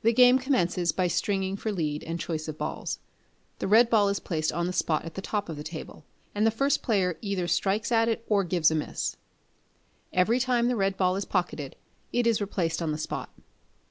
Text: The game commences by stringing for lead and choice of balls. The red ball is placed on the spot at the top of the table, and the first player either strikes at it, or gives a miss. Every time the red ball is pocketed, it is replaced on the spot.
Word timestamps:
The 0.00 0.14
game 0.14 0.38
commences 0.38 0.90
by 0.90 1.08
stringing 1.08 1.54
for 1.54 1.70
lead 1.70 2.02
and 2.04 2.18
choice 2.18 2.48
of 2.48 2.56
balls. 2.56 2.98
The 3.58 3.68
red 3.68 3.90
ball 3.90 4.08
is 4.08 4.18
placed 4.18 4.52
on 4.52 4.66
the 4.66 4.72
spot 4.72 5.04
at 5.04 5.16
the 5.16 5.20
top 5.20 5.50
of 5.50 5.58
the 5.58 5.62
table, 5.62 6.06
and 6.34 6.46
the 6.46 6.50
first 6.50 6.82
player 6.82 7.18
either 7.20 7.46
strikes 7.46 7.92
at 7.92 8.08
it, 8.08 8.24
or 8.26 8.42
gives 8.42 8.70
a 8.70 8.74
miss. 8.74 9.18
Every 10.14 10.40
time 10.40 10.68
the 10.68 10.76
red 10.76 10.96
ball 10.96 11.14
is 11.14 11.26
pocketed, 11.26 11.76
it 12.10 12.26
is 12.26 12.40
replaced 12.40 12.80
on 12.80 12.90
the 12.92 12.96
spot. 12.96 13.34